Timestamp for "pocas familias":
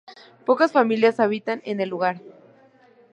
0.47-1.19